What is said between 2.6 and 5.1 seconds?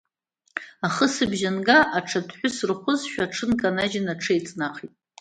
рхәызшәа аҽынканажьын, аҽааиҵнахит.